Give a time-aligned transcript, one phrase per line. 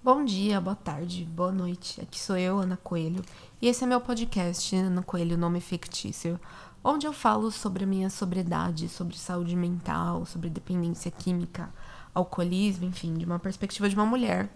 [0.00, 2.00] Bom dia, boa tarde, boa noite.
[2.00, 3.20] Aqui sou eu, Ana Coelho,
[3.60, 6.38] e esse é meu podcast, Ana Coelho, nome fictício,
[6.84, 11.68] onde eu falo sobre a minha sobriedade, sobre saúde mental, sobre dependência química,
[12.14, 14.48] alcoolismo, enfim, de uma perspectiva de uma mulher.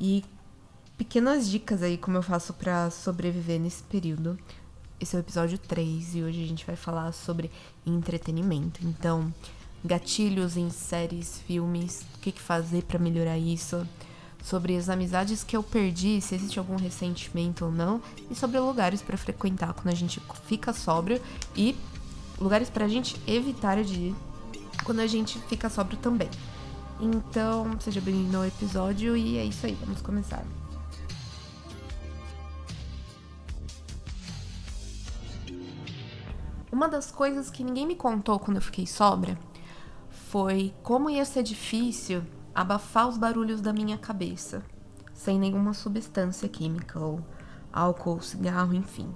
[0.00, 0.24] E
[0.96, 4.38] pequenas dicas aí como eu faço para sobreviver nesse período.
[5.00, 7.50] Esse é o episódio 3 e hoje a gente vai falar sobre
[7.84, 8.86] entretenimento.
[8.86, 9.34] Então,
[9.84, 13.84] gatilhos em séries, filmes, o que, que fazer para melhorar isso
[14.42, 19.00] sobre as amizades que eu perdi, se existe algum ressentimento ou não, e sobre lugares
[19.00, 21.20] para frequentar quando a gente fica sóbrio
[21.56, 21.76] e
[22.40, 24.14] lugares para a gente evitar de ir
[24.84, 26.28] quando a gente fica sóbrio também.
[27.00, 30.44] Então, seja bem-vindo ao episódio e é isso aí, vamos começar.
[36.70, 39.38] Uma das coisas que ninguém me contou quando eu fiquei sóbria
[40.30, 44.62] foi como ia ser difícil abafar os barulhos da minha cabeça,
[45.12, 47.20] sem nenhuma substância química, ou
[47.72, 49.14] álcool, cigarro, enfim.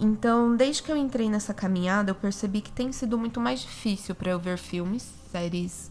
[0.00, 4.14] Então, desde que eu entrei nessa caminhada, eu percebi que tem sido muito mais difícil
[4.14, 5.90] para eu ver filmes, séries,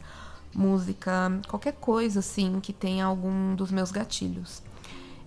[0.53, 4.63] música, qualquer coisa assim que tenha algum dos meus gatilhos.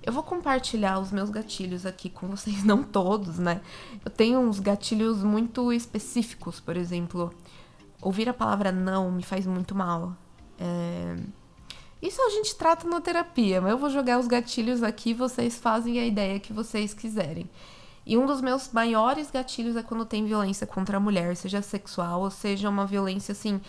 [0.02, 3.60] Eu vou compartilhar os meus gatilhos aqui com vocês, não todos, né?
[4.04, 7.32] Eu tenho uns gatilhos muito específicos, por exemplo,
[8.00, 10.16] ouvir a palavra não me faz muito mal.
[10.62, 11.16] É...
[12.00, 15.98] Isso a gente trata na terapia, mas eu vou jogar os gatilhos aqui vocês fazem
[15.98, 17.48] a ideia que vocês quiserem.
[18.04, 22.22] E um dos meus maiores gatilhos é quando tem violência contra a mulher, seja sexual
[22.22, 23.60] ou seja uma violência assim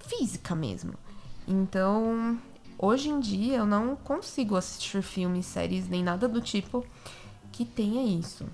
[0.00, 0.94] física mesmo.
[1.46, 2.36] Então,
[2.76, 6.84] hoje em dia eu não consigo assistir filmes, séries nem nada do tipo
[7.52, 8.44] que tenha isso.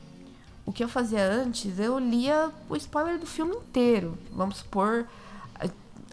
[0.65, 4.17] O que eu fazia antes, eu lia o spoiler do filme inteiro.
[4.31, 5.09] Vamos supor,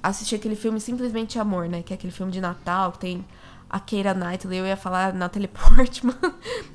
[0.01, 1.81] assistir aquele filme Simplesmente Amor, né?
[1.81, 3.25] Que é aquele filme de Natal, que tem
[3.69, 6.15] a Keira Knightley, eu ia falar Natalie Portman.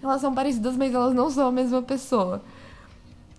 [0.03, 2.43] elas são parecidas, mas elas não são a mesma pessoa.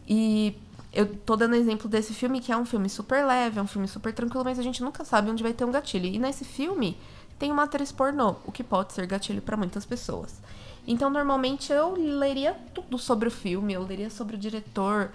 [0.08, 0.56] E
[0.92, 3.88] eu tô dando exemplo desse filme, que é um filme super leve, é um filme
[3.88, 6.06] super tranquilo, mas a gente nunca sabe onde vai ter um gatilho.
[6.06, 6.98] E nesse filme
[7.40, 10.42] tem uma atriz pornô, o que pode ser gatilho para muitas pessoas.
[10.88, 15.12] Então, normalmente eu leria tudo sobre o filme, eu leria sobre o diretor,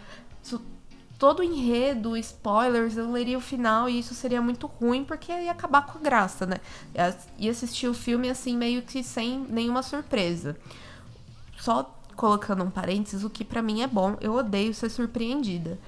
[1.20, 5.52] todo o enredo, spoilers, eu leria o final e isso seria muito ruim porque ia
[5.52, 6.56] acabar com a graça, né?
[7.38, 10.56] Ia assistir o filme assim, meio que sem nenhuma surpresa.
[11.58, 15.78] Só colocando um parênteses, o que para mim é bom, eu odeio ser surpreendida.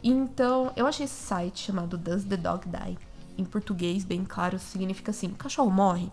[0.00, 2.96] Então, eu achei esse site chamado Does the Dog Die?
[3.36, 6.08] Em português, bem claro, significa assim: cachorro morre.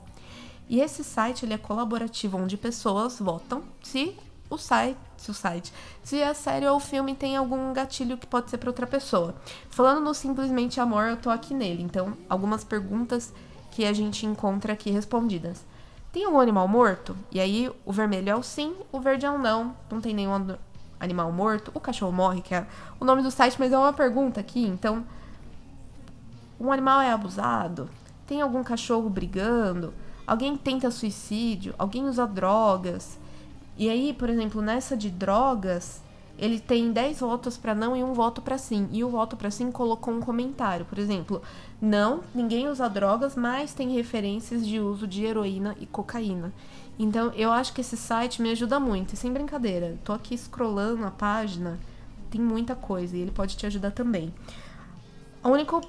[0.68, 4.18] E esse site ele é colaborativo, onde pessoas votam se
[4.50, 5.74] o site, se o site,
[6.04, 9.36] se a série ou o filme tem algum gatilho que pode ser para outra pessoa.
[9.70, 11.84] Falando no simplesmente amor, eu tô aqui nele.
[11.84, 13.34] Então, algumas perguntas
[13.72, 15.66] que a gente encontra aqui respondidas.
[16.12, 17.16] Tem algum animal morto?
[17.32, 19.76] E aí o vermelho é o sim, o verde é o não.
[19.92, 20.56] Não tem nenhum
[21.00, 21.72] animal morto.
[21.74, 22.66] O cachorro morre, que é
[23.00, 24.66] o nome do site, mas é uma pergunta aqui.
[24.66, 25.06] Então,
[26.60, 27.90] um animal é abusado?
[28.26, 29.94] Tem algum cachorro brigando?
[30.26, 33.20] alguém tenta suicídio, alguém usa drogas.
[33.78, 36.02] E aí, por exemplo, nessa de drogas,
[36.38, 38.88] ele tem 10 votos para não e um voto para sim.
[38.92, 41.42] E o voto para sim colocou um comentário, por exemplo,
[41.82, 46.54] não, ninguém usa drogas, mas tem referências de uso de heroína e cocaína.
[46.98, 49.98] Então, eu acho que esse site me ajuda muito, e sem brincadeira.
[50.04, 51.78] Tô aqui scrollando a página,
[52.32, 54.34] tem muita coisa e ele pode te ajudar também.
[55.44, 55.80] A única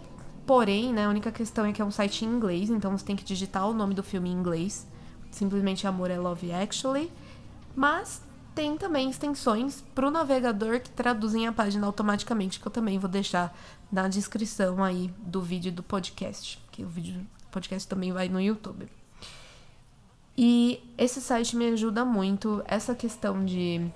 [0.47, 3.17] Porém, né, a única questão é que é um site em inglês, então você tem
[3.17, 4.87] que digitar o nome do filme em inglês.
[5.29, 7.11] Simplesmente Amor é Love Actually.
[7.77, 8.23] Mas
[8.55, 13.09] tem também extensões para o navegador que traduzem a página automaticamente, que eu também vou
[13.09, 13.55] deixar
[13.93, 18.41] na descrição aí do vídeo do podcast, que o vídeo do podcast também vai no
[18.41, 18.89] YouTube.
[20.39, 22.63] E esse site me ajuda muito.
[22.67, 23.87] Essa questão de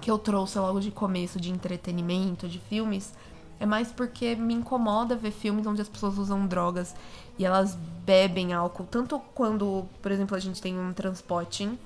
[0.00, 3.12] que eu trouxe logo de começo de entretenimento, de filmes,
[3.60, 6.94] é mais porque me incomoda ver filmes onde as pessoas usam drogas
[7.38, 8.84] e elas bebem álcool.
[8.84, 11.78] Tanto quando, por exemplo, a gente tem um Transporting,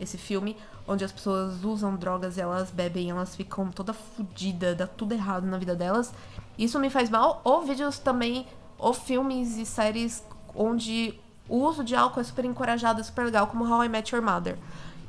[0.00, 0.56] esse filme,
[0.86, 5.58] onde as pessoas usam drogas elas bebem, elas ficam toda fodida, dá tudo errado na
[5.58, 6.12] vida delas.
[6.56, 7.40] Isso me faz mal.
[7.44, 8.46] Ou vídeos também,
[8.78, 10.24] ou filmes e séries
[10.54, 11.18] onde
[11.48, 14.24] o uso de álcool é super encorajado, é super legal, como How I Met Your
[14.24, 14.58] Mother.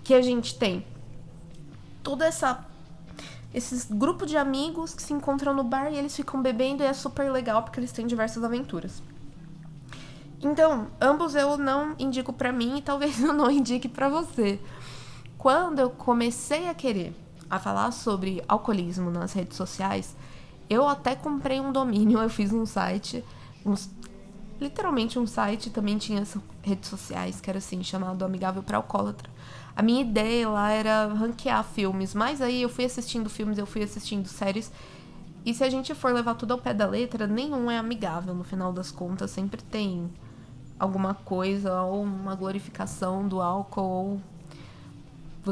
[0.03, 0.85] Que a gente tem
[2.03, 2.65] toda essa
[3.53, 6.93] esses grupos de amigos que se encontram no bar e eles ficam bebendo e é
[6.93, 9.01] super legal porque eles têm diversas aventuras.
[10.41, 14.59] Então, ambos eu não indico para mim e talvez eu não indique para você.
[15.39, 17.15] Quando eu comecei a querer
[17.49, 20.13] a falar sobre alcoolismo nas redes sociais,
[20.69, 23.23] eu até comprei um domínio, eu fiz um site
[23.65, 23.89] uns
[24.59, 26.21] literalmente um site, também tinha
[26.61, 29.29] redes sociais, que era assim, chamado Amigável para Alcoólatra.
[29.73, 33.81] A minha ideia lá era ranquear filmes, mas aí eu fui assistindo filmes, eu fui
[33.81, 34.69] assistindo séries.
[35.45, 38.43] E se a gente for levar tudo ao pé da letra, nenhum é amigável no
[38.43, 39.31] final das contas.
[39.31, 40.11] Sempre tem
[40.77, 44.21] alguma coisa, ou uma glorificação do álcool, ou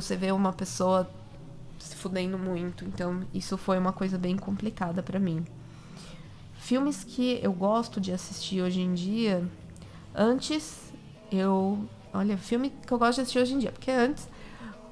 [0.02, 1.10] você vê uma pessoa
[1.80, 2.86] se fudendo muito.
[2.86, 5.46] Então, isso foi uma coisa bem complicada para mim.
[6.58, 9.48] Filmes que eu gosto de assistir hoje em dia,
[10.14, 10.92] antes
[11.32, 11.80] eu.
[12.14, 14.28] Olha, filme que eu gosto de assistir hoje em dia, porque antes.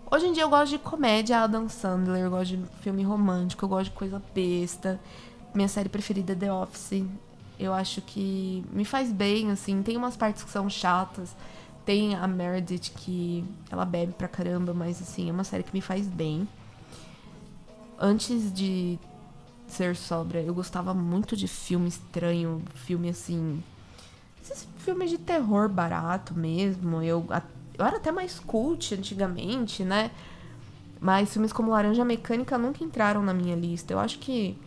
[0.09, 3.69] Hoje em dia eu gosto de comédia, Adam Sandler, eu gosto de filme romântico, eu
[3.69, 4.99] gosto de coisa besta.
[5.53, 7.03] Minha série preferida é The Office.
[7.57, 9.81] Eu acho que me faz bem, assim.
[9.81, 11.35] Tem umas partes que são chatas.
[11.85, 15.81] Tem a Meredith que ela bebe pra caramba, mas assim, é uma série que me
[15.81, 16.47] faz bem.
[17.99, 18.99] Antes de
[19.67, 20.41] ser sobra.
[20.41, 23.63] Eu gostava muito de filme estranho, filme assim.
[24.41, 27.01] Esses filmes de terror barato mesmo.
[27.01, 27.25] Eu,
[27.77, 30.11] eu era até mais cult antigamente, né?
[30.99, 33.93] Mas filmes como Laranja Mecânica nunca entraram na minha lista.
[33.93, 34.57] Eu acho que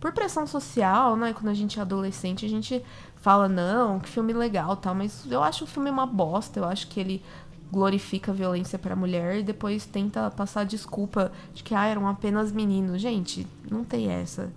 [0.00, 1.32] por pressão social, né?
[1.34, 2.82] Quando a gente é adolescente, a gente
[3.16, 4.94] fala, não, que filme legal tal.
[4.94, 6.58] Mas eu acho o filme uma bosta.
[6.58, 7.22] Eu acho que ele
[7.70, 12.08] glorifica a violência para a mulher e depois tenta passar desculpa de que ah, eram
[12.08, 13.00] apenas meninos.
[13.00, 14.50] Gente, não tem essa.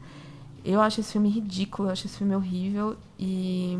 [0.66, 3.78] Eu acho esse filme ridículo, eu acho esse filme horrível e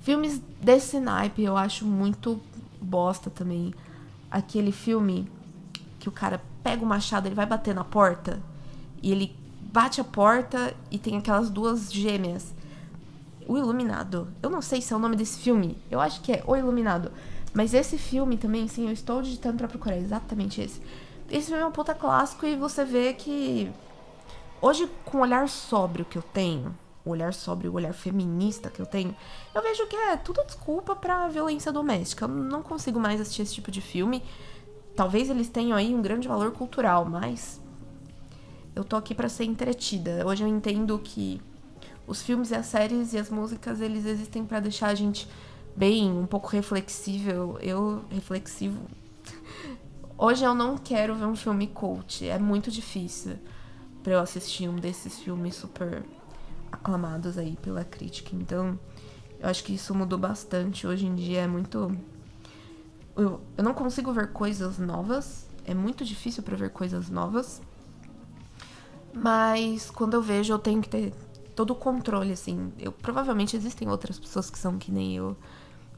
[0.00, 2.40] filmes desse naipe eu acho muito
[2.80, 3.72] bosta também.
[4.28, 5.30] Aquele filme
[6.00, 8.42] que o cara pega o machado, ele vai bater na porta
[9.00, 9.41] e ele
[9.72, 12.54] bate a porta e tem aquelas duas gêmeas.
[13.48, 14.28] O Iluminado.
[14.42, 15.76] Eu não sei se é o nome desse filme.
[15.90, 17.10] Eu acho que é O Iluminado.
[17.54, 20.80] Mas esse filme também, sim, eu estou digitando para procurar exatamente esse.
[21.30, 23.72] Esse filme é um puta clássico e você vê que
[24.60, 26.74] hoje com o olhar sóbrio que eu tenho,
[27.04, 29.16] o olhar sóbrio, o olhar feminista que eu tenho,
[29.54, 32.26] eu vejo que é tudo desculpa para violência doméstica.
[32.26, 34.22] Eu não consigo mais assistir esse tipo de filme.
[34.94, 37.61] Talvez eles tenham aí um grande valor cultural, mas
[38.74, 40.26] eu tô aqui para ser entretida.
[40.26, 41.40] Hoje eu entendo que
[42.06, 45.28] os filmes e as séries e as músicas, eles existem para deixar a gente
[45.76, 48.82] bem, um pouco reflexível, eu reflexivo.
[50.16, 53.36] Hoje eu não quero ver um filme cult, é muito difícil
[54.02, 56.02] para eu assistir um desses filmes super
[56.70, 58.34] aclamados aí pela crítica.
[58.34, 58.78] Então,
[59.38, 60.86] eu acho que isso mudou bastante.
[60.86, 61.96] Hoje em dia é muito
[63.16, 67.60] eu, eu não consigo ver coisas novas, é muito difícil para ver coisas novas.
[69.12, 71.12] Mas quando eu vejo, eu tenho que ter
[71.54, 72.72] todo o controle, assim.
[72.78, 75.36] Eu provavelmente existem outras pessoas que são que nem eu.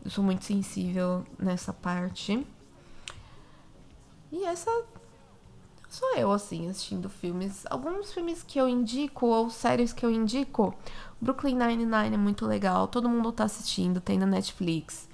[0.05, 2.47] Eu sou muito sensível nessa parte.
[4.33, 4.71] E essa
[5.89, 7.65] sou eu, assim, assistindo filmes.
[7.71, 10.75] Alguns filmes que eu indico, ou séries que eu indico.
[11.21, 15.09] Brooklyn Nine-Nine é muito legal, todo mundo tá assistindo, tem na Netflix.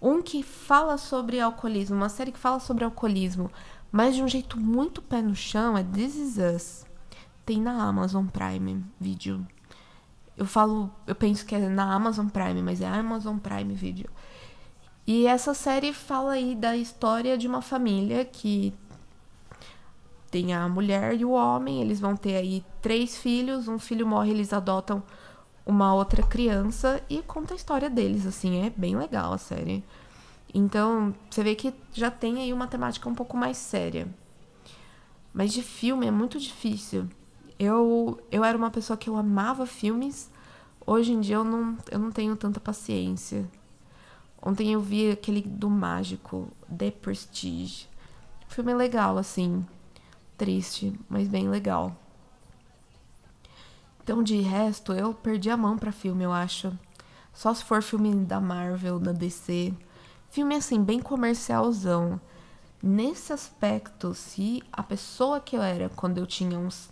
[0.00, 3.50] Um que fala sobre alcoolismo, uma série que fala sobre alcoolismo,
[3.90, 6.89] mas de um jeito muito pé no chão, é This Is Us.
[7.50, 9.44] Tem na Amazon Prime Video.
[10.36, 14.08] Eu falo, eu penso que é na Amazon Prime, mas é Amazon Prime Video.
[15.04, 18.72] E essa série fala aí da história de uma família que
[20.30, 24.30] tem a mulher e o homem, eles vão ter aí três filhos, um filho morre,
[24.30, 25.02] eles adotam
[25.66, 29.82] uma outra criança e conta a história deles, assim, é bem legal a série.
[30.54, 34.06] Então, você vê que já tem aí uma temática um pouco mais séria.
[35.34, 37.08] Mas de filme é muito difícil.
[37.62, 40.30] Eu, eu era uma pessoa que eu amava filmes.
[40.86, 43.46] Hoje em dia eu não, eu não tenho tanta paciência.
[44.40, 47.86] Ontem eu vi aquele do mágico, The Prestige.
[48.48, 49.62] Filme legal, assim.
[50.38, 51.94] Triste, mas bem legal.
[54.02, 56.72] Então, de resto, eu perdi a mão para filme, eu acho.
[57.34, 59.74] Só se for filme da Marvel, da DC.
[60.30, 62.18] Filme, assim, bem comercialzão.
[62.82, 66.88] Nesse aspecto, se a pessoa que eu era quando eu tinha uns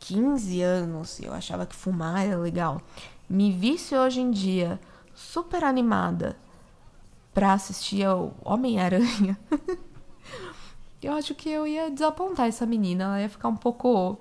[0.00, 2.80] 15 anos, eu achava que fumar era legal,
[3.28, 4.80] me visse hoje em dia
[5.14, 6.36] super animada,
[7.32, 9.38] pra assistir ao Homem-Aranha,
[11.02, 13.04] eu acho que eu ia desapontar essa menina.
[13.04, 14.18] Ela ia ficar um pouco.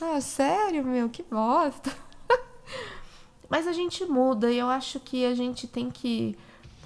[0.00, 1.92] Ah, sério, meu, que bosta.
[3.48, 6.36] Mas a gente muda e eu acho que a gente tem que.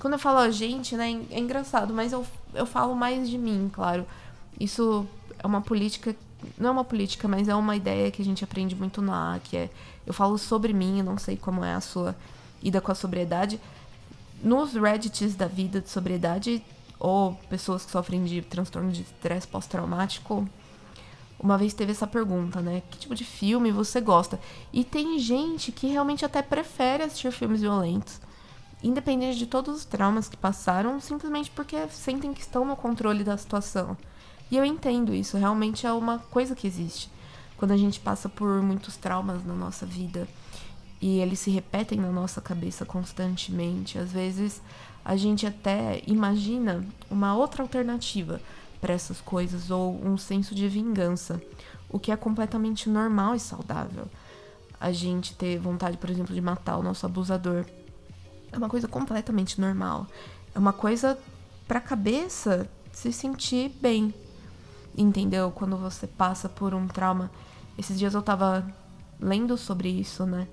[0.01, 3.71] Quando eu falo a gente, né, é engraçado, mas eu, eu falo mais de mim,
[3.73, 4.07] claro.
[4.61, 5.07] Isso
[5.39, 6.15] é uma política.
[6.59, 9.57] Não é uma política, mas é uma ideia que a gente aprende muito na que
[9.57, 9.71] é.
[10.07, 12.15] Eu falo sobre mim, eu não sei como é a sua
[12.63, 13.61] ida com a sobriedade,
[14.43, 16.63] nos Reddits da vida de sobriedade,
[16.99, 20.47] ou pessoas que sofrem de transtorno de estresse pós-traumático,
[21.39, 22.83] uma vez teve essa pergunta, né?
[22.91, 24.41] Que tipo de filme você gosta?
[24.73, 28.21] E tem gente que realmente até prefere assistir filmes violentos.
[28.83, 33.37] independente de todos os traumas que passaram, simplesmente porque sentem que estão no controle da
[33.37, 33.97] situação.
[34.51, 37.11] E eu entendo isso, realmente é uma coisa que existe.
[37.57, 40.29] Quando a gente passa por muitos traumas na nossa vida
[41.01, 44.63] e eles se repetem na nossa cabeça constantemente, às vezes
[45.05, 48.41] a gente até imagina uma outra alternativa
[48.81, 51.41] para essas coisas ou um senso de vingança,
[51.89, 54.07] o que é completamente normal e saudável.
[54.79, 57.65] A gente ter vontade, por exemplo, de matar o nosso abusador
[58.53, 60.07] é uma coisa completamente normal.
[60.55, 61.19] É uma coisa
[61.67, 64.15] para a cabeça se sentir bem.
[64.97, 65.51] Entendeu?
[65.51, 67.31] Quando você passa por um trauma.
[67.79, 68.67] Esses dias eu tava
[69.21, 70.49] lendo sobre isso, né?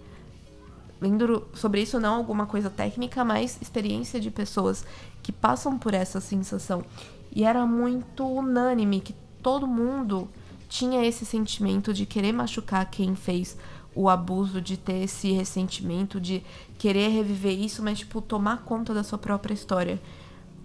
[0.99, 4.85] Lendo sobre isso não alguma coisa técnica, mas experiência de pessoas
[5.21, 6.83] que passam por essa sensação.
[7.31, 10.29] E era muito unânime que todo mundo
[10.69, 13.57] tinha esse sentimento de querer machucar quem fez
[13.95, 16.43] o abuso, de ter esse ressentimento, de
[16.77, 20.01] querer reviver isso, mas, tipo, tomar conta da sua própria história.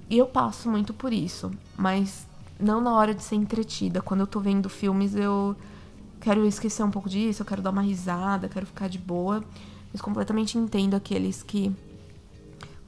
[0.09, 2.28] E eu passo muito por isso, mas
[2.59, 4.03] não na hora de ser entretida.
[4.03, 5.57] Quando eu tô vendo filmes, eu
[6.21, 9.43] quero esquecer um pouco disso, eu quero dar uma risada, quero ficar de boa.
[9.93, 11.75] Mas completamente entendo aqueles que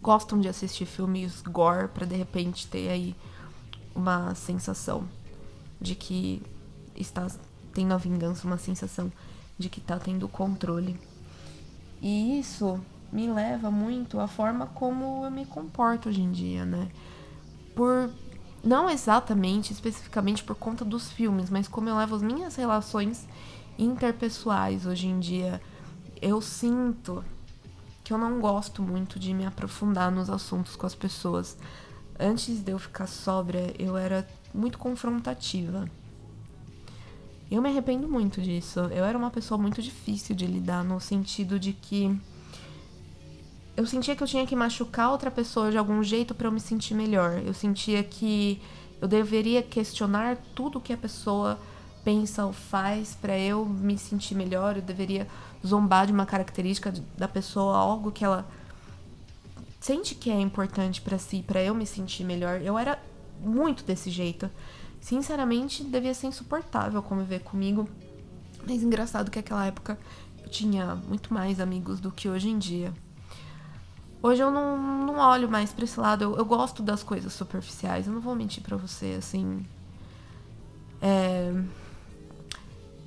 [0.02, 3.14] gostam de assistir filmes gore para de repente ter aí
[3.94, 5.04] uma sensação
[5.80, 6.42] de que
[6.96, 7.26] está
[7.72, 9.10] tendo a vingança, uma sensação
[9.58, 10.98] de que tá tendo controle.
[12.00, 12.80] E isso
[13.12, 16.88] me leva muito à forma como eu me comporto hoje em dia, né?
[17.74, 18.10] Por
[18.62, 23.26] não exatamente, especificamente por conta dos filmes, mas como eu levo as minhas relações
[23.78, 25.60] interpessoais hoje em dia.
[26.20, 27.24] Eu sinto
[28.04, 31.56] que eu não gosto muito de me aprofundar nos assuntos com as pessoas.
[32.18, 35.88] Antes de eu ficar sóbria, eu era muito confrontativa.
[37.50, 38.80] Eu me arrependo muito disso.
[38.80, 42.20] Eu era uma pessoa muito difícil de lidar, no sentido de que
[43.76, 46.60] eu sentia que eu tinha que machucar outra pessoa de algum jeito para eu me
[46.60, 47.40] sentir melhor.
[47.44, 48.60] Eu sentia que
[49.00, 51.58] eu deveria questionar tudo que a pessoa
[52.04, 54.76] pensa ou faz para eu me sentir melhor.
[54.76, 55.26] Eu deveria
[55.66, 58.46] zombar de uma característica da pessoa, algo que ela
[59.80, 62.60] sente que é importante para si, para eu me sentir melhor.
[62.60, 62.98] Eu era
[63.40, 64.50] muito desse jeito.
[65.00, 67.88] Sinceramente, devia ser insuportável conviver comigo.
[68.66, 69.98] Mas engraçado que naquela época
[70.42, 72.92] eu tinha muito mais amigos do que hoje em dia.
[74.22, 76.22] Hoje eu não, não olho mais pra esse lado.
[76.24, 78.06] Eu, eu gosto das coisas superficiais.
[78.06, 79.64] Eu não vou mentir pra você, assim.
[81.00, 81.52] É,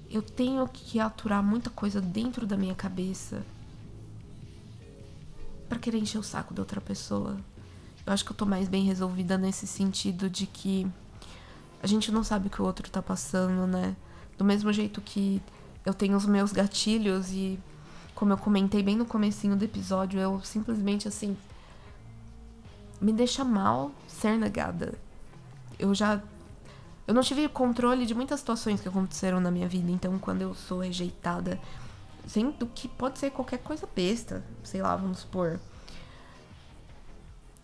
[0.10, 3.44] eu tenho que aturar muita coisa dentro da minha cabeça
[5.70, 7.38] para querer encher o saco da outra pessoa.
[8.06, 10.88] Eu acho que eu tô mais bem resolvida nesse sentido de que
[11.82, 13.96] a gente não sabe o que o outro tá passando, né?
[14.38, 15.42] Do mesmo jeito que
[15.86, 17.60] eu tenho os meus gatilhos e
[18.16, 21.38] como eu comentei bem no comecinho do episódio, eu simplesmente assim
[23.02, 24.94] me deixa mal ser negada.
[25.78, 26.22] Eu já
[27.06, 30.56] eu não tive controle de muitas situações que aconteceram na minha vida, então quando eu
[30.56, 31.60] sou rejeitada,
[32.26, 35.60] sendo que pode ser qualquer coisa besta, sei lá, vamos supor,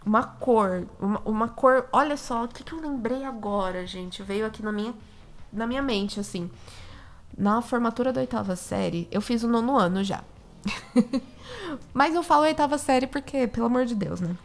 [0.05, 1.87] uma cor, uma, uma cor.
[1.91, 4.23] Olha só, o que, que eu lembrei agora, gente?
[4.23, 4.93] Veio aqui na minha,
[5.51, 6.49] na minha mente, assim.
[7.37, 10.23] Na formatura da oitava série, eu fiz o nono ano já.
[11.93, 14.35] Mas eu falo oitava série porque, pelo amor de Deus, né?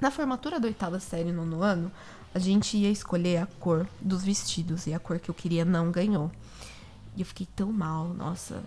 [0.00, 1.90] Na formatura da oitava série, nono ano,
[2.34, 5.90] a gente ia escolher a cor dos vestidos e a cor que eu queria não
[5.90, 6.30] ganhou.
[7.16, 8.62] E eu fiquei tão mal, nossa.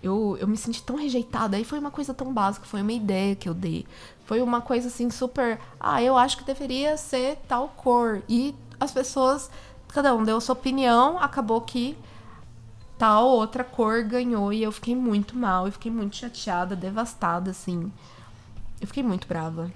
[0.00, 1.56] Eu, eu me senti tão rejeitada.
[1.56, 3.86] Aí foi uma coisa tão básica, foi uma ideia que eu dei.
[4.24, 5.58] Foi uma coisa assim super.
[5.80, 8.22] Ah, eu acho que deveria ser tal cor.
[8.28, 9.50] E as pessoas,
[9.88, 11.96] cada um deu a sua opinião, acabou que
[12.98, 14.52] tal outra cor ganhou.
[14.52, 17.92] E eu fiquei muito mal, eu fiquei muito chateada, devastada, assim.
[18.80, 19.70] Eu fiquei muito brava.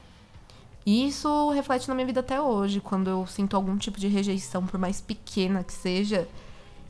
[0.85, 4.64] E isso reflete na minha vida até hoje, quando eu sinto algum tipo de rejeição,
[4.64, 6.28] por mais pequena que seja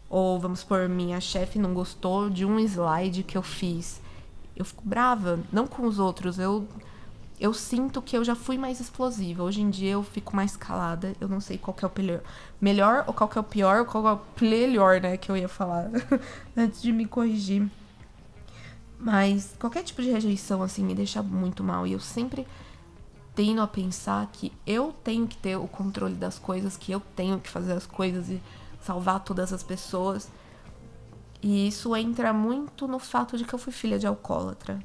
[0.09, 4.01] ou vamos supor, minha chefe não gostou de um slide que eu fiz.
[4.55, 6.67] Eu fico brava, não com os outros, eu
[7.39, 9.43] eu sinto que eu já fui mais explosiva.
[9.43, 11.15] Hoje em dia eu fico mais calada.
[11.21, 12.21] Eu não sei qual é o melhor,
[12.61, 15.49] melhor ou qual é o pior, ou qual é o melhor, né, que eu ia
[15.49, 15.91] falar
[16.57, 17.71] antes de me corrigir.
[18.99, 22.47] Mas qualquer tipo de rejeição assim me deixa muito mal e eu sempre
[23.35, 27.39] tendo a pensar que eu tenho que ter o controle das coisas, que eu tenho
[27.39, 28.41] que fazer as coisas e
[28.81, 30.31] salvar todas as pessoas.
[31.43, 34.81] E isso entra muito no fato de que eu fui filha de alcoólatra.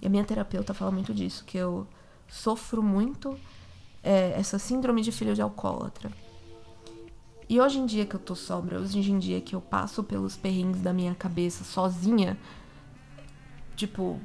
[0.00, 1.86] E a minha terapeuta fala muito disso, que eu
[2.28, 3.38] sofro muito
[4.02, 6.10] é, essa síndrome de filho de alcoólatra.
[7.48, 10.36] E hoje em dia que eu tô sobra, hoje em dia que eu passo pelos
[10.36, 12.36] perrengues da minha cabeça sozinha,
[13.76, 14.20] tipo,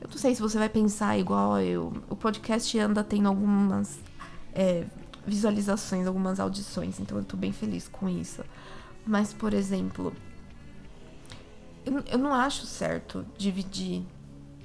[0.00, 1.92] eu não sei se você vai pensar igual eu.
[2.10, 4.00] O podcast anda tendo algumas
[4.52, 4.84] é,
[5.26, 8.44] visualizações, algumas audições, então eu tô bem feliz com isso.
[9.06, 10.12] Mas, por exemplo,
[11.86, 14.04] eu, eu não acho certo dividir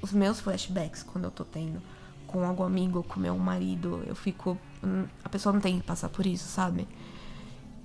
[0.02, 1.82] os meus flashbacks quando eu tô tendo
[2.28, 4.04] com algum amigo, com meu marido.
[4.06, 4.58] Eu fico.
[4.84, 6.88] Hum, a pessoa não tem que passar por isso, sabe?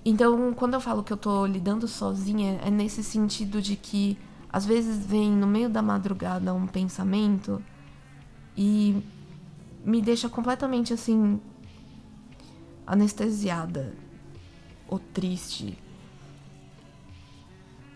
[0.05, 4.19] Então, quando eu falo que eu tô lidando sozinha, é nesse sentido de que
[4.53, 7.63] às vezes vem no meio da madrugada um pensamento
[8.57, 9.03] e
[9.85, 11.41] me deixa completamente assim
[12.87, 13.95] anestesiada
[14.89, 15.79] ou triste.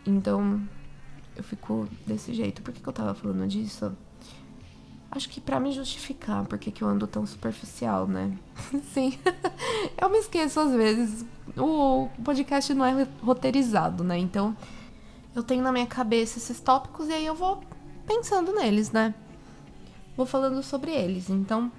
[0.07, 0.63] Então,
[1.35, 2.63] eu fico desse jeito.
[2.63, 3.93] Por que, que eu tava falando disso?
[5.17, 8.37] Acho que para me justificar porque que eu ando tão superficial, né?
[8.93, 9.19] Sim.
[9.97, 11.25] eu me esqueço às vezes.
[11.57, 14.19] O podcast não é roteirizado, né?
[14.19, 14.55] Então,
[15.35, 17.63] eu tenho na minha cabeça esses tópicos e aí eu vou
[18.07, 19.15] pensando neles, né?
[20.15, 21.31] Vou falando sobre eles.
[21.31, 21.73] Então,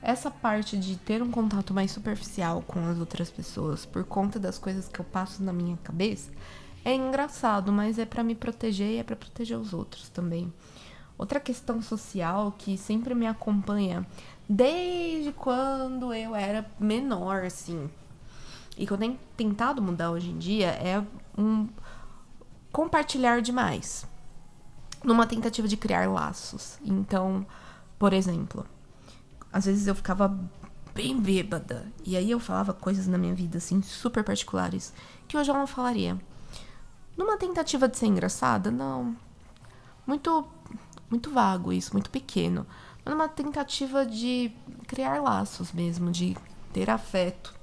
[0.00, 4.58] essa parte de ter um contato mais superficial com as outras pessoas por conta das
[4.58, 6.30] coisas que eu passo na minha cabeça
[6.84, 10.52] é engraçado, mas é para me proteger e é para proteger os outros também.
[11.24, 14.06] Outra questão social que sempre me acompanha
[14.46, 17.88] desde quando eu era menor, assim,
[18.76, 21.02] e que eu tenho tentado mudar hoje em dia é
[21.38, 21.66] um
[22.70, 24.06] compartilhar demais.
[25.02, 26.78] Numa tentativa de criar laços.
[26.84, 27.46] Então,
[27.98, 28.66] por exemplo,
[29.50, 30.38] às vezes eu ficava
[30.94, 31.90] bem bêbada.
[32.04, 34.92] E aí eu falava coisas na minha vida, assim, super particulares,
[35.26, 36.20] que hoje eu não falaria.
[37.16, 39.16] Numa tentativa de ser engraçada, não.
[40.06, 40.46] Muito,
[41.10, 42.66] muito vago isso, muito pequeno.
[43.04, 44.50] Mas numa tentativa de
[44.86, 46.36] criar laços mesmo, de
[46.72, 47.54] ter afeto.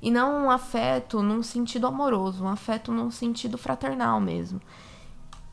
[0.00, 4.60] E não um afeto num sentido amoroso, um afeto num sentido fraternal mesmo.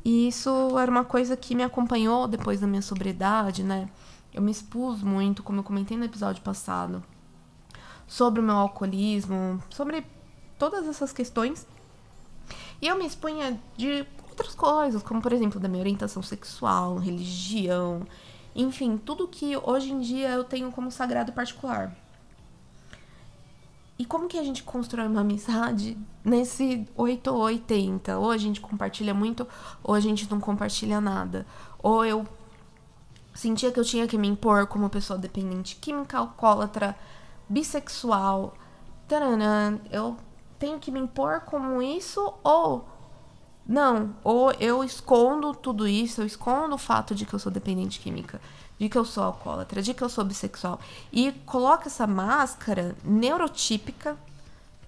[0.04, 3.90] E isso era uma coisa que me acompanhou depois da minha sobriedade, né?
[4.32, 7.04] Eu me expus muito, como eu comentei no episódio passado,
[8.06, 10.06] sobre o meu alcoolismo, sobre
[10.60, 11.66] todas essas questões.
[12.80, 18.06] E eu me expunha de outras coisas, como por exemplo, da minha orientação sexual, religião,
[18.54, 21.96] enfim, tudo que hoje em dia eu tenho como sagrado particular.
[23.98, 28.18] E como que a gente constrói uma amizade nesse 8 ou 80?
[28.18, 29.48] Ou a gente compartilha muito,
[29.82, 31.46] ou a gente não compartilha nada.
[31.82, 32.28] Ou eu
[33.34, 36.94] sentia que eu tinha que me impor como pessoa dependente química, alcoólatra,
[37.48, 38.54] bissexual.
[39.08, 40.18] Taranã, eu
[40.60, 42.86] tenho que me impor como isso ou
[43.68, 48.00] não, ou eu escondo tudo isso, eu escondo o fato de que eu sou dependente
[48.00, 48.40] química,
[48.78, 50.80] de que eu sou alcoólatra, de que eu sou bissexual
[51.12, 54.16] e coloco essa máscara neurotípica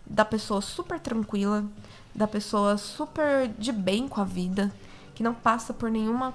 [0.05, 1.65] da pessoa super tranquila,
[2.13, 4.71] da pessoa super de bem com a vida,
[5.15, 6.33] que não passa por nenhuma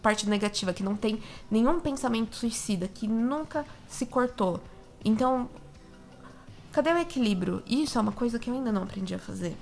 [0.00, 4.62] parte negativa, que não tem nenhum pensamento suicida, que nunca se cortou.
[5.04, 5.48] Então,
[6.72, 7.62] cadê o equilíbrio?
[7.66, 9.56] Isso é uma coisa que eu ainda não aprendi a fazer.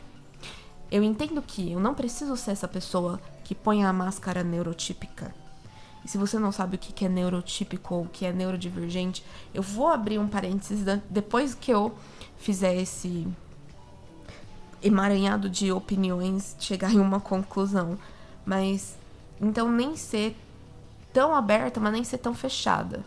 [0.90, 5.34] Eu entendo que eu não preciso ser essa pessoa que põe a máscara neurotípica.
[6.04, 9.62] E se você não sabe o que é neurotípico ou o que é neurodivergente, eu
[9.62, 11.94] vou abrir um parênteses depois que eu
[12.36, 13.26] fizer esse
[14.82, 17.98] emaranhado de opiniões, chegar em uma conclusão.
[18.44, 18.96] Mas
[19.40, 20.36] então, nem ser
[21.12, 23.02] tão aberta, mas nem ser tão fechada.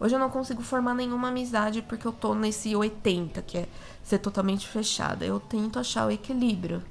[0.00, 3.68] Hoje eu não consigo formar nenhuma amizade porque eu tô nesse 80, que é
[4.02, 5.26] ser totalmente fechada.
[5.26, 6.82] Eu tento achar o equilíbrio.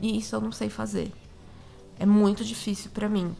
[0.00, 1.12] E isso eu não sei fazer.
[1.98, 3.34] É muito difícil para mim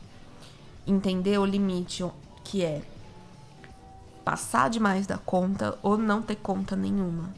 [0.84, 2.04] entender o limite
[2.42, 2.82] que é
[4.24, 7.32] passar demais da conta ou não ter conta nenhuma.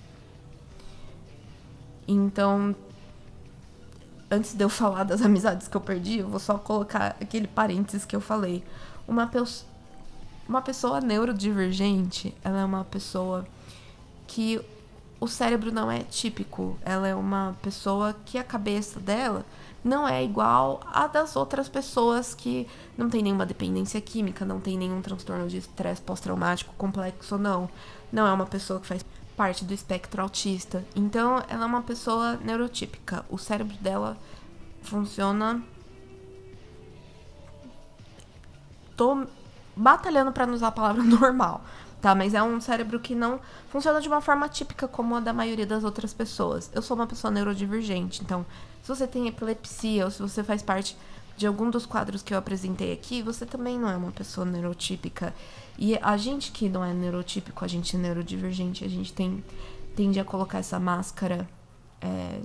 [2.09, 2.75] Então,
[4.31, 8.07] antes de eu falar das amizades que eu perdi, eu vou só colocar aquele parênteses
[8.07, 8.65] que eu falei.
[9.07, 9.31] Uma,
[10.49, 13.47] uma pessoa neurodivergente, ela é uma pessoa
[14.27, 14.61] que
[15.21, 16.79] o cérebro não é típico.
[16.85, 19.45] Ela é uma pessoa que a cabeça dela
[19.83, 22.67] não é igual a das outras pessoas que
[22.99, 27.69] não tem nenhuma dependência química, não tem nenhum transtorno de estresse pós-traumático complexo, não.
[28.13, 29.05] Não é uma pessoa que faz
[29.37, 30.85] parte do espectro autista.
[30.95, 33.25] Então, ela é uma pessoa neurotípica.
[33.31, 34.17] O cérebro dela
[34.83, 35.63] funciona.
[38.97, 39.27] Tô
[39.77, 41.63] batalhando para não usar a palavra normal,
[42.01, 42.15] tá?
[42.15, 45.67] Mas é um cérebro que não funciona de uma forma típica como a da maioria
[45.67, 46.71] das outras pessoas.
[46.75, 48.47] Eu sou uma pessoa neurodivergente, então,
[48.83, 50.97] se você tem epilepsia ou se você faz parte
[51.37, 55.35] de algum dos quadros que eu apresentei aqui, você também não é uma pessoa neurotípica.
[55.79, 59.45] E a gente que não é neurotípico, a gente é neurodivergente, a gente tem,
[59.95, 61.47] tende a colocar essa máscara
[62.01, 62.41] é,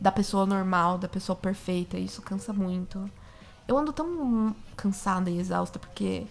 [0.00, 1.98] da pessoa normal, da pessoa perfeita.
[1.98, 3.10] E isso cansa muito.
[3.66, 6.24] eu ando tão cansada e exausta porque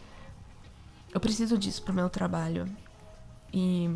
[1.15, 2.67] eu preciso disso pro meu trabalho.
[3.53, 3.89] E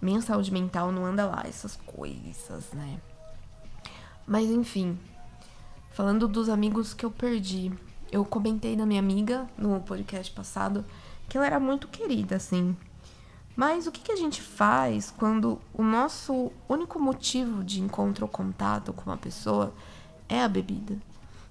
[0.00, 2.98] minha saúde mental não anda lá, essas coisas, né?
[4.26, 4.98] Mas enfim,
[5.90, 7.70] falando dos amigos que eu perdi,
[8.10, 10.82] eu comentei da minha amiga no podcast passado
[11.28, 12.74] que ela era muito querida, assim.
[13.54, 18.30] Mas o que, que a gente faz quando o nosso único motivo de encontro ou
[18.30, 19.74] contato com uma pessoa
[20.26, 20.96] é a bebida?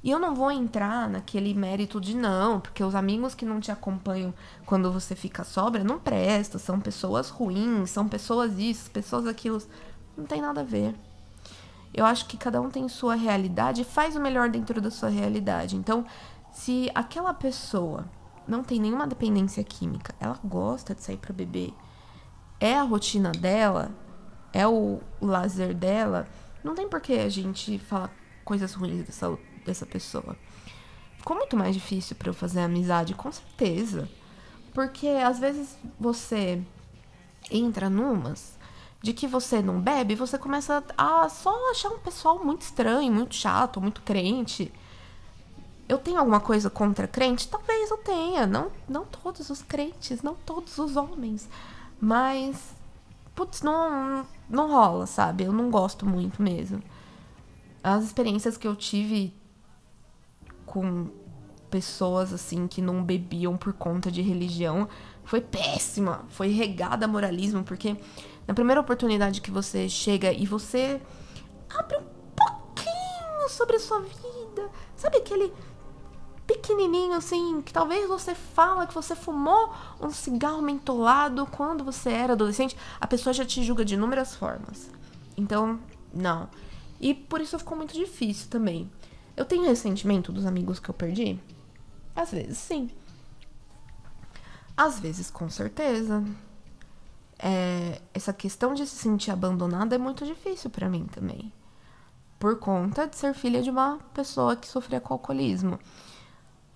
[0.02, 3.70] E eu não vou entrar naquele mérito de não, porque os amigos que não te
[3.70, 4.34] acompanham
[4.66, 9.62] quando você fica sobra não presta, são pessoas ruins, são pessoas isso, pessoas aquilo.
[10.18, 10.96] Não tem nada a ver.
[11.94, 15.10] Eu acho que cada um tem sua realidade e faz o melhor dentro da sua
[15.10, 15.76] realidade.
[15.76, 16.06] Então,
[16.52, 18.06] se aquela pessoa
[18.48, 21.74] não tem nenhuma dependência química, ela gosta de sair para beber,
[22.60, 23.92] é a rotina dela,
[24.54, 26.28] é o lazer dela,
[26.64, 28.12] não tem por que a gente falar
[28.44, 29.30] coisas ruins dessa
[29.70, 30.36] dessa pessoa.
[31.18, 34.10] Ficou muito mais difícil para eu fazer amizade, com certeza.
[34.74, 36.62] Porque às vezes você
[37.52, 38.58] entra numas
[39.02, 43.36] de que você não bebe, você começa a só achar um pessoal muito estranho, muito
[43.36, 44.72] chato, muito crente.
[45.88, 47.48] Eu tenho alguma coisa contra crente?
[47.48, 48.46] Talvez eu tenha.
[48.46, 51.50] Não, não todos os crentes, não todos os homens.
[52.00, 52.76] Mas,
[53.36, 55.46] putz, não, não rola, sabe?
[55.46, 56.82] Eu não gosto muito mesmo.
[57.84, 59.34] As experiências que eu tive
[60.70, 61.10] com
[61.70, 64.88] pessoas assim que não bebiam por conta de religião
[65.24, 67.96] foi péssima, foi regada a moralismo, porque
[68.48, 71.02] na primeira oportunidade que você chega e você
[71.70, 72.04] abre um
[72.36, 75.54] pouquinho sobre a sua vida, sabe aquele
[76.48, 82.34] pequenininho assim, que talvez você fala que você fumou um cigarro mentolado quando você era
[82.34, 84.90] adolescente, a pessoa já te julga de inúmeras formas.
[85.38, 85.80] Então,
[86.12, 86.50] não.
[87.00, 88.90] E por isso ficou muito difícil também.
[89.40, 91.40] Eu tenho ressentimento dos amigos que eu perdi?
[92.14, 92.90] Às vezes, sim.
[94.76, 96.22] Às vezes, com certeza.
[97.42, 101.54] É, essa questão de se sentir abandonada é muito difícil para mim também.
[102.38, 105.80] Por conta de ser filha de uma pessoa que sofria com alcoolismo.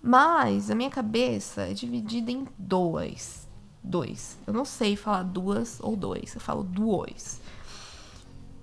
[0.02, 3.46] Mas a minha cabeça é dividida em dois.
[3.84, 4.38] Dois.
[4.48, 6.34] Eu não sei falar duas ou dois.
[6.34, 7.42] Eu falo dois.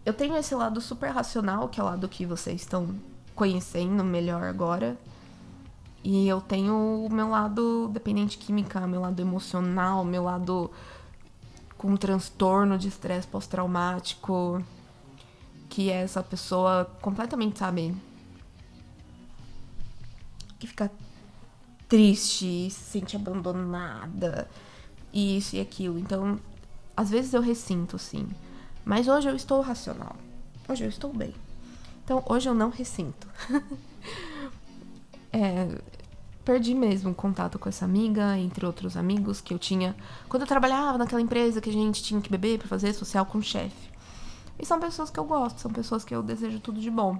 [0.06, 2.98] Eu tenho esse lado super racional, que é o lado que vocês estão
[3.40, 4.98] conhecendo melhor agora.
[6.04, 10.70] E eu tenho o meu lado dependente química, meu lado emocional, meu lado
[11.78, 14.62] com transtorno de estresse pós-traumático,
[15.70, 17.96] que é essa pessoa completamente, sabe,
[20.58, 20.90] que fica
[21.88, 24.50] triste, se sente abandonada,
[25.14, 25.98] isso e aquilo.
[25.98, 26.38] Então,
[26.94, 28.28] às vezes eu ressinto, sim.
[28.84, 30.14] Mas hoje eu estou racional.
[30.68, 31.34] Hoje eu estou bem.
[32.10, 33.28] Então hoje eu não ressinto.
[35.32, 35.80] é,
[36.44, 39.94] perdi mesmo contato com essa amiga, entre outros amigos que eu tinha
[40.28, 43.38] quando eu trabalhava naquela empresa que a gente tinha que beber para fazer social com
[43.38, 43.92] o chefe.
[44.58, 47.16] E são pessoas que eu gosto, são pessoas que eu desejo tudo de bom.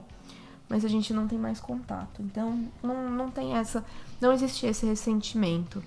[0.69, 2.21] Mas a gente não tem mais contato.
[2.21, 3.85] Então não, não tem essa.
[4.21, 5.81] Não existe esse ressentimento.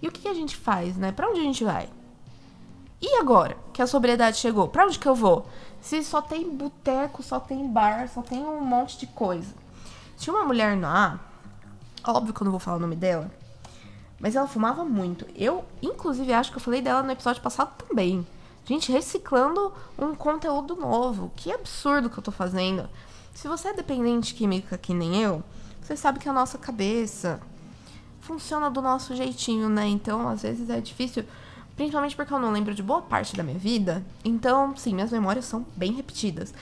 [0.00, 1.12] E o que, a gente faz, né?
[1.12, 1.86] Pra onde a gente vai?
[3.02, 4.68] E agora que a sobriedade chegou?
[4.68, 5.44] Pra onde que eu vou?
[5.80, 9.52] Se só tem boteco, só tem bar, só tem um monte de coisa.
[10.16, 11.18] Tinha uma mulher lá,
[12.06, 13.28] óbvio que eu não vou falar o nome dela,
[14.20, 15.26] mas ela fumava muito.
[15.34, 18.24] Eu, inclusive, acho que eu falei dela no episódio passado também.
[18.64, 21.32] Gente, reciclando um conteúdo novo.
[21.34, 22.88] Que absurdo que eu tô fazendo.
[23.34, 25.42] Se você é dependente química que nem eu,
[25.80, 27.40] você sabe que a nossa cabeça
[28.20, 29.88] funciona do nosso jeitinho, né?
[29.88, 31.24] Então, às vezes é difícil
[31.76, 34.04] Principalmente porque eu não lembro de boa parte da minha vida.
[34.24, 36.52] Então, sim, minhas memórias são bem repetidas.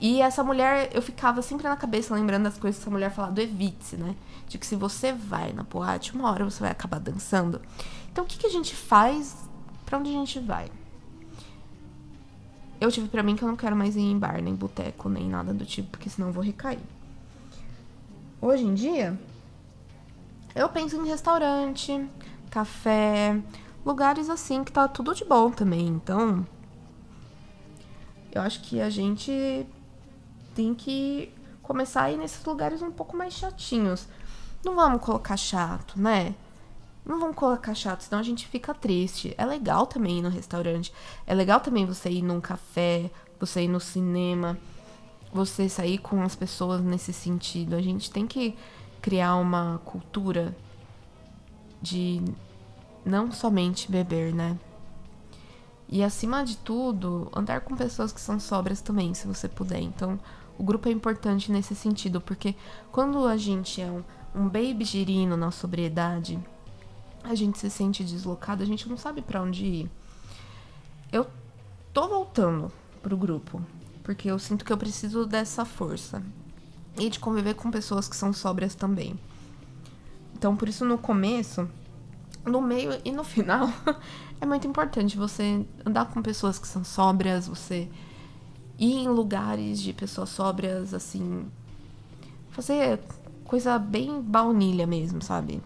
[0.00, 3.32] E essa mulher, eu ficava sempre na cabeça lembrando das coisas que essa mulher falava
[3.32, 4.14] do evite né?
[4.48, 7.60] De que se você vai na boate, uma hora você vai acabar dançando.
[8.10, 9.36] Então, o que, que a gente faz?
[9.86, 10.70] Pra onde a gente vai?
[12.80, 15.28] Eu tive para mim que eu não quero mais ir em bar, nem boteco, nem
[15.28, 16.80] nada do tipo, porque senão eu vou recair.
[18.40, 19.18] Hoje em dia,
[20.54, 22.06] eu penso em restaurante,
[22.50, 23.40] café,
[23.84, 25.86] lugares assim que tá tudo de bom também.
[25.86, 26.46] Então,
[28.32, 29.66] eu acho que a gente
[30.54, 34.06] tem que começar a ir nesses lugares um pouco mais chatinhos.
[34.64, 36.34] Não vamos colocar chato, né?
[37.04, 39.34] Não vamos colocar chato, senão a gente fica triste.
[39.36, 40.92] É legal também ir no restaurante.
[41.26, 44.58] É legal também você ir num café, você ir no cinema,
[45.32, 47.74] você sair com as pessoas nesse sentido.
[47.74, 48.56] A gente tem que
[49.02, 50.56] criar uma cultura
[51.82, 52.22] de
[53.04, 54.58] não somente beber, né?
[55.88, 59.80] E acima de tudo, andar com pessoas que são sóbrias também, se você puder.
[59.80, 60.18] Então,
[60.58, 62.54] O grupo é importante nesse sentido, porque
[62.92, 66.38] quando a gente é um, um baby girino na sobriedade,
[67.22, 69.90] a gente se sente deslocado, a gente não sabe para onde ir.
[71.12, 71.26] Eu
[71.92, 72.70] tô voltando
[73.02, 73.60] pro grupo,
[74.02, 76.22] porque eu sinto que eu preciso dessa força
[76.96, 79.18] e de conviver com pessoas que são sóbrias também.
[80.34, 81.68] Então, por isso no começo,
[82.44, 83.68] no meio e no final,
[84.40, 87.88] é muito importante você andar com pessoas que são sóbrias, você
[88.78, 91.46] ir em lugares de pessoas sóbrias, assim,
[92.50, 93.00] fazer
[93.44, 95.62] coisa bem baunilha mesmo, sabe?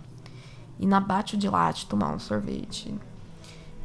[0.78, 2.94] Ir na bate de latte tomar um sorvete.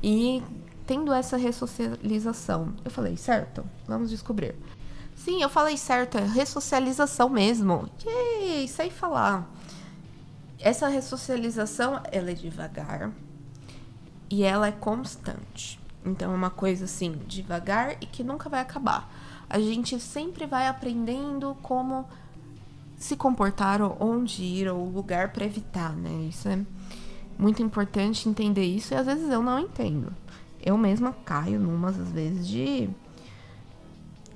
[0.01, 0.43] E
[0.85, 3.63] tendo essa ressocialização, eu falei, certo?
[3.87, 4.55] Vamos descobrir.
[5.15, 7.89] Sim, eu falei certo, é ressocialização mesmo.
[8.05, 9.49] Yay, sei falar.
[10.63, 13.11] Essa ressocialização, ela é devagar
[14.29, 15.77] e ela é constante.
[16.05, 19.13] Então é uma coisa assim, devagar e que nunca vai acabar.
[19.49, 22.07] A gente sempre vai aprendendo como
[22.95, 26.29] se comportar, onde ir, ou lugar para evitar, né?
[26.29, 26.57] Isso é
[27.37, 30.13] muito importante entender isso e às vezes eu não entendo.
[30.61, 32.89] Eu mesma caio numas às vezes de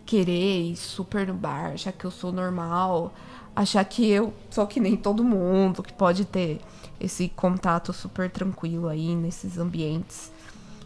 [0.06, 3.14] querer ir super no bar, achar que eu sou normal,
[3.58, 6.62] achar que eu sou que nem todo mundo, que pode ter
[7.00, 10.32] esse contato super tranquilo aí nesses ambientes.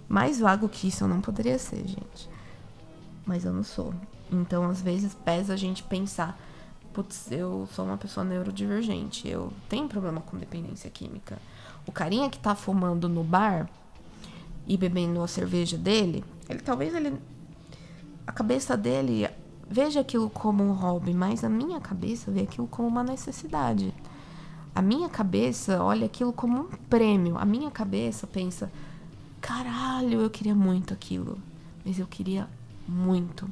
[0.08, 2.30] Mais vago que isso eu não poderia ser, gente.
[3.26, 3.94] Mas eu não sou.
[4.32, 6.40] Então, às vezes, pesa a gente pensar:
[6.94, 11.38] putz, eu sou uma pessoa neurodivergente, eu tenho problema com dependência química.
[11.86, 13.70] O carinha que tá fumando no bar
[14.66, 17.20] e bebendo a cerveja dele, ele talvez ele.
[18.26, 19.28] A cabeça dele
[19.72, 23.94] veja aquilo como um hobby, mas a minha cabeça vê aquilo como uma necessidade.
[24.76, 27.38] A minha cabeça olha aquilo como um prêmio.
[27.38, 28.70] A minha cabeça pensa:
[29.40, 31.38] caralho, eu queria muito aquilo.
[31.86, 32.50] Mas eu queria
[32.88, 33.50] muito.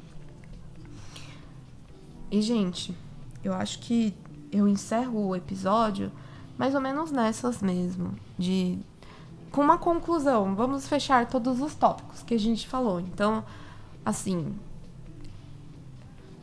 [2.30, 2.94] E, gente,
[3.42, 4.14] eu acho que
[4.52, 6.12] eu encerro o episódio
[6.58, 8.14] mais ou menos nessas mesmo.
[8.38, 8.78] De.
[9.50, 10.54] Com uma conclusão.
[10.54, 13.00] Vamos fechar todos os tópicos que a gente falou.
[13.00, 13.42] Então,
[14.04, 14.54] assim.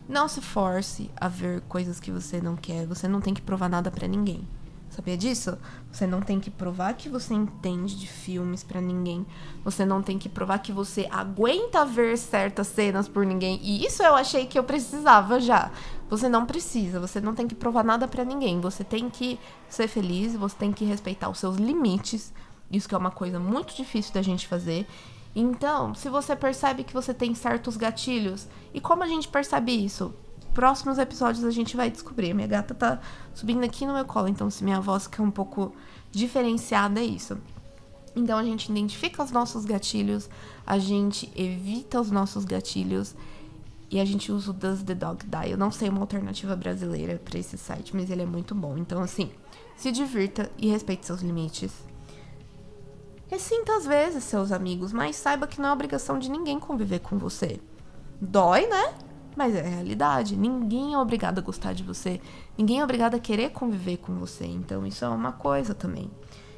[0.08, 2.86] Não se force a ver coisas que você não quer.
[2.88, 4.48] Você não tem que provar nada para ninguém.
[4.89, 5.58] Sabia disso?
[5.91, 9.26] Você não tem que provar que você entende de filmes para ninguém.
[9.63, 13.60] Você não tem que provar que você aguenta ver certas cenas por ninguém.
[13.62, 15.72] E isso eu achei que eu precisava já.
[16.10, 18.62] Você não precisa, você não tem que provar nada para ninguém.
[18.62, 22.34] Você tem que ser feliz, você tem que respeitar os seus limites.
[22.72, 24.88] Isso que é uma coisa muito difícil da gente fazer.
[25.39, 30.13] Então, se você percebe que você tem certos gatilhos, e como a gente percebe isso?
[30.58, 32.34] próximos episódios a gente vai descobrir.
[32.34, 33.00] Minha gata tá
[33.36, 35.71] subindo aqui no meu colo, então se minha voz fica um pouco
[36.12, 37.38] diferenciada é isso.
[38.15, 40.28] Então a gente identifica os nossos gatilhos,
[40.65, 43.13] a gente evita os nossos gatilhos
[43.91, 45.52] e a gente usa o Does the Dog Die.
[45.52, 48.80] Eu não sei uma alternativa brasileira para esse site, mas ele é muito bom.
[48.80, 49.30] Então assim,
[49.76, 51.87] se divirta e respeite seus limites.
[53.28, 57.18] Ressinta às vezes seus amigos, mas saiba que não é obrigação de ninguém conviver com
[57.18, 57.60] você.
[58.22, 58.94] Dói, né?
[59.36, 60.36] Mas é a realidade.
[60.36, 62.20] Ninguém é obrigado a gostar de você.
[62.58, 64.46] Ninguém é obrigado a querer conviver com você.
[64.46, 66.10] Então, isso é uma coisa também.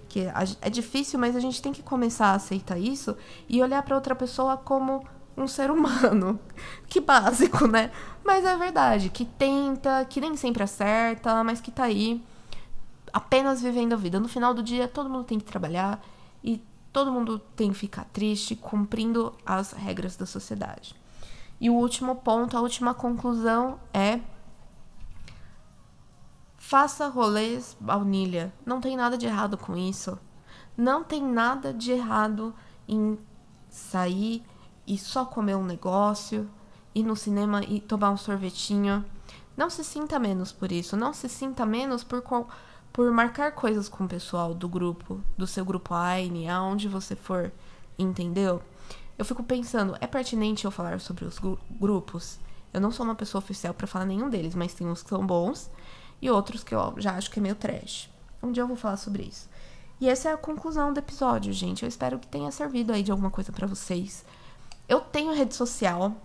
[0.07, 0.27] Que
[0.61, 3.17] é difícil, mas a gente tem que começar a aceitar isso
[3.49, 5.03] e olhar para outra pessoa como
[5.35, 6.39] um ser humano.
[6.87, 7.91] Que básico, né?
[8.23, 9.09] Mas é verdade.
[9.09, 12.23] Que tenta, que nem sempre acerta, mas que tá aí
[13.11, 14.19] apenas vivendo a vida.
[14.19, 16.01] No final do dia, todo mundo tem que trabalhar
[16.99, 20.93] todo mundo tem que ficar triste cumprindo as regras da sociedade.
[21.57, 24.19] E o último ponto, a última conclusão é
[26.57, 28.53] faça rolês baunilha.
[28.65, 30.19] Não tem nada de errado com isso.
[30.75, 32.53] Não tem nada de errado
[32.85, 33.17] em
[33.69, 34.43] sair
[34.85, 36.49] e só comer um negócio,
[36.93, 39.05] ir no cinema e tomar um sorvetinho.
[39.55, 40.97] Não se sinta menos por isso.
[40.97, 42.21] Não se sinta menos por,
[42.91, 47.51] por marcar coisas com o pessoal do grupo, do seu grupo AINE, aonde você for,
[47.97, 48.61] entendeu?
[49.17, 52.39] Eu fico pensando, é pertinente eu falar sobre os grupos?
[52.73, 55.25] Eu não sou uma pessoa oficial para falar nenhum deles, mas tem uns que são
[55.25, 55.69] bons
[56.21, 58.09] e outros que eu já acho que é meio trash.
[58.41, 59.49] Um dia eu vou falar sobre isso.
[59.99, 61.83] E essa é a conclusão do episódio, gente.
[61.83, 64.23] Eu espero que tenha servido aí de alguma coisa para vocês.
[64.87, 66.15] Eu tenho rede social.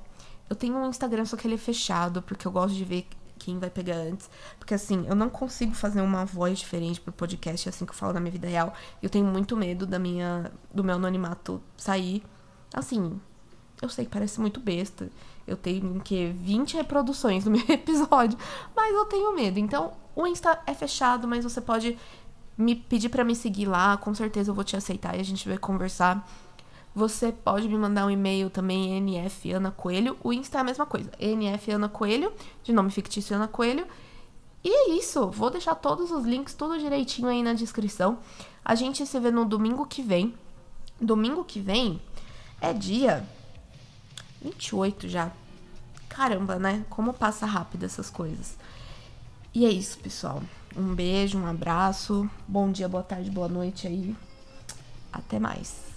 [0.48, 3.08] Eu tenho um Instagram, só que ele é fechado, porque eu gosto de ver
[3.44, 4.30] quem vai pegar antes.
[4.58, 8.14] Porque assim, eu não consigo fazer uma voz diferente pro podcast assim que eu falo
[8.14, 8.72] na minha vida real.
[9.02, 12.22] Eu tenho muito medo da minha do meu anonimato sair.
[12.72, 13.20] Assim,
[13.82, 15.10] eu sei que parece muito besta.
[15.46, 18.38] Eu tenho que 20 reproduções no meu episódio,
[18.74, 19.58] mas eu tenho medo.
[19.58, 21.98] Então, o Insta é fechado, mas você pode
[22.56, 25.48] me pedir para me seguir lá, com certeza eu vou te aceitar e a gente
[25.48, 26.26] vai conversar
[26.94, 30.16] Você pode me mandar um e-mail também, NF Ana Coelho.
[30.22, 33.84] O Insta é a mesma coisa, NF Ana Coelho, de nome fictício Ana Coelho.
[34.62, 38.18] E é isso, vou deixar todos os links, tudo direitinho aí na descrição.
[38.64, 40.34] A gente se vê no domingo que vem.
[41.00, 42.00] Domingo que vem
[42.60, 43.26] é dia
[44.40, 45.32] 28 já.
[46.08, 46.84] Caramba, né?
[46.88, 48.56] Como passa rápido essas coisas.
[49.52, 50.40] E é isso, pessoal.
[50.76, 52.30] Um beijo, um abraço.
[52.46, 54.16] Bom dia, boa tarde, boa noite aí.
[55.12, 55.93] Até mais.